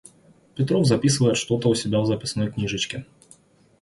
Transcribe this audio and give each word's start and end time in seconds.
Петров 0.55 0.87
записывает 0.87 1.37
что-то 1.37 1.69
у 1.69 1.75
себя 1.75 1.99
в 2.01 2.07
записной 2.07 2.51
книжечке. 2.51 3.05